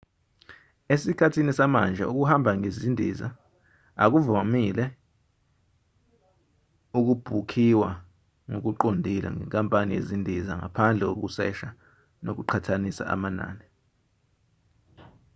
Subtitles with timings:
[0.93, 3.27] esikhathini samanje ukuhamba ngendiza
[4.03, 4.85] akuvile
[6.97, 7.89] ukubhukhiwa
[8.49, 11.69] ngokuqondile nenkampani yezindiza ngaphandle kokusesha
[12.23, 13.65] nokuqhathanisa amanani